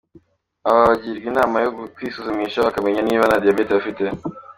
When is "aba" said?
0.67-0.81